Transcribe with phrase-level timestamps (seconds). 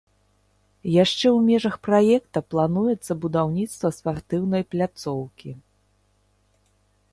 [1.03, 5.51] Яшчэ ў межах праекта плануецца будаўніцтва спартыўнай пляцоўкі.